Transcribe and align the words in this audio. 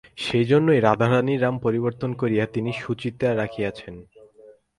সেইজন্যই 0.17 0.79
রাধারানীর 0.79 1.41
নাম 1.41 1.55
পরিবর্তন 1.59 2.11
করিয়া 2.13 2.45
তিনি 2.45 2.71
সুচরিতা 2.73 3.29
রাখিয়াছেন। 3.35 3.95